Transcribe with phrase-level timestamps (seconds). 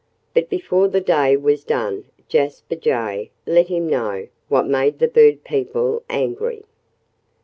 [0.33, 5.43] But before the day was done Jasper Jay let him know what made the bird
[5.43, 6.63] people angry.